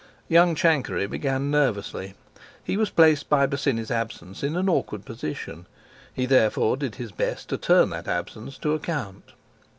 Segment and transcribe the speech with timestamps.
[0.27, 2.15] Young Chankery began nervously;
[2.63, 5.67] he was placed by Bosinney's absence in an awkward position.
[6.11, 9.33] He therefore did his best to turn that absence to account.